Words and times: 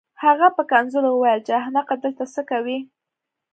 هغه 0.23 0.47
په 0.55 0.61
کنځلو 0.71 1.09
وویل 1.13 1.39
چې 1.47 1.51
احمقه 1.61 1.95
دلته 2.03 2.23
څه 2.33 2.41
کوې 2.49 2.77